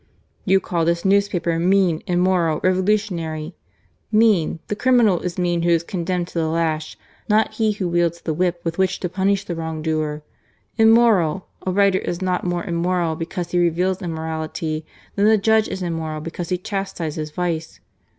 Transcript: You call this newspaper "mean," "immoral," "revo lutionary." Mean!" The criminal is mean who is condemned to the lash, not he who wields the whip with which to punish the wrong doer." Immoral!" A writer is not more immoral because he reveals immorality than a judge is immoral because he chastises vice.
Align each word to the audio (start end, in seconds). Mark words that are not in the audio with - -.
You 0.45 0.59
call 0.59 0.83
this 0.83 1.05
newspaper 1.05 1.59
"mean," 1.59 2.01
"immoral," 2.07 2.59
"revo 2.61 2.83
lutionary." 2.83 3.53
Mean!" 4.11 4.57
The 4.67 4.75
criminal 4.75 5.19
is 5.19 5.37
mean 5.37 5.61
who 5.61 5.69
is 5.69 5.83
condemned 5.83 6.29
to 6.29 6.39
the 6.39 6.47
lash, 6.47 6.97
not 7.29 7.53
he 7.53 7.73
who 7.73 7.87
wields 7.87 8.19
the 8.19 8.33
whip 8.33 8.61
with 8.63 8.79
which 8.79 8.99
to 9.01 9.09
punish 9.09 9.43
the 9.45 9.53
wrong 9.53 9.83
doer." 9.83 10.23
Immoral!" 10.85 11.45
A 11.67 11.71
writer 11.71 11.99
is 11.99 12.19
not 12.19 12.43
more 12.43 12.63
immoral 12.63 13.15
because 13.15 13.51
he 13.51 13.59
reveals 13.59 14.01
immorality 14.01 14.87
than 15.15 15.27
a 15.27 15.37
judge 15.37 15.67
is 15.67 15.83
immoral 15.83 16.19
because 16.19 16.49
he 16.49 16.57
chastises 16.57 17.29
vice. 17.29 17.79